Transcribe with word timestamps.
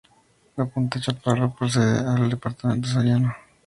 La 0.57 0.65
punta 0.65 0.99
Chaparro 0.99 1.53
pertenece 1.53 2.05
al 2.07 2.27
departamento 2.31 2.89
Soriano. 2.89 3.31